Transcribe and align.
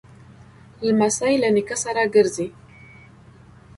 لمسی 0.85 1.33
له 1.41 1.49
نیکه 1.55 1.75
سره 1.83 2.03
ګرځي. 2.15 2.47